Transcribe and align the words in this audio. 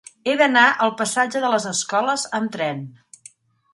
He 0.29 0.33
d'anar 0.37 0.63
al 0.85 0.93
passatge 1.01 1.43
de 1.43 1.53
les 1.55 1.67
Escoles 1.73 2.27
amb 2.39 2.57
tren. 2.57 2.85